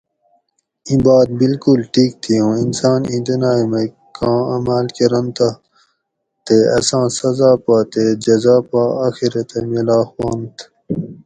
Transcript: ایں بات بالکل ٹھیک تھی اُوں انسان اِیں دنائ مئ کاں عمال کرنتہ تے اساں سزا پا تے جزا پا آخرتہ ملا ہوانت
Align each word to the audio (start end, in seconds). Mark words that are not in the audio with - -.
ایں 0.87 0.99
بات 1.05 1.27
بالکل 1.41 1.79
ٹھیک 1.93 2.11
تھی 2.23 2.33
اُوں 2.41 2.55
انسان 2.65 2.99
اِیں 3.09 3.21
دنائ 3.27 3.61
مئ 3.71 3.87
کاں 4.15 4.39
عمال 4.55 4.85
کرنتہ 4.95 5.49
تے 6.45 6.55
اساں 6.77 7.07
سزا 7.19 7.51
پا 7.63 7.77
تے 7.91 8.05
جزا 8.25 8.57
پا 8.69 8.83
آخرتہ 9.07 9.57
ملا 9.71 9.99
ہوانت 10.09 10.55